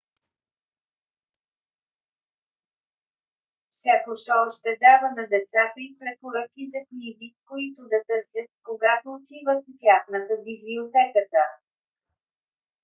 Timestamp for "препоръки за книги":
6.01-7.35